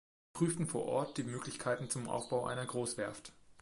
[0.33, 3.33] Sie prüften vor Ort die Möglichkeiten zum Aufbau einer Großwerft.